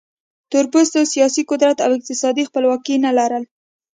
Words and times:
تور 0.51 0.65
پوستو 0.71 0.99
سیاسي 1.13 1.41
قدرت 1.51 1.77
او 1.85 1.91
اقتصادي 1.97 2.43
خپلواکي 2.49 2.95
نه 3.05 3.11
لرل. 3.17 3.43